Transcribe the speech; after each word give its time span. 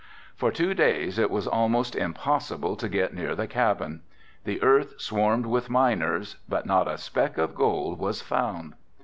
For 0.35 0.51
two 0.51 0.73
days 0.73 1.19
it 1.19 1.29
was 1.29 1.45
almost 1.45 1.95
impossible 1.95 2.75
to 2.75 2.89
get 2.89 3.13
near 3.13 3.35
the 3.35 3.45
cabin. 3.45 4.01
The 4.45 4.59
earth 4.63 4.99
swarmed 4.99 5.45
with 5.45 5.69
miners 5.69 6.37
but 6.49 6.65
not 6.65 6.87
a 6.87 6.97
spec 6.97 7.37
of 7.37 7.53
gold 7.53 7.99
was 7.99 8.19
found. 8.19 8.73